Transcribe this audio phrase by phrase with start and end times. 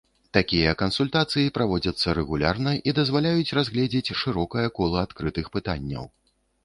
[0.35, 6.05] Такія кансультацыі праводзяцца рэгулярна і дазваляюць разгледзець шырокае кола адкрытых пытанняў.